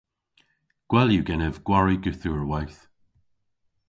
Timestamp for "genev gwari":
1.27-1.95